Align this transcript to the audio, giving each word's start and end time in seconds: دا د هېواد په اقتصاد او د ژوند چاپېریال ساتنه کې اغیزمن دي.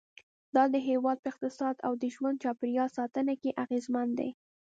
دا 0.55 0.63
د 0.73 0.75
هېواد 0.87 1.17
په 1.21 1.27
اقتصاد 1.31 1.75
او 1.85 1.93
د 2.01 2.03
ژوند 2.15 2.41
چاپېریال 2.43 2.89
ساتنه 2.97 3.33
کې 3.41 3.57
اغیزمن 3.63 4.07
دي. 4.19 4.29